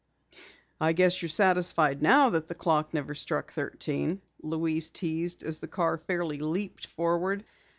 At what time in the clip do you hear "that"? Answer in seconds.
2.31-2.47